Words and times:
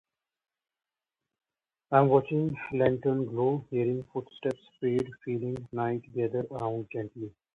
I'm 1.91 2.09
watching 2.09 2.57
lanterns 2.73 3.29
glow, 3.29 3.63
hearing 3.69 4.03
footsteps 4.11 4.57
fade, 4.79 5.11
feeling 5.23 5.67
night 5.71 6.11
gather 6.11 6.41
around 6.49 6.87
gently. 6.91 7.31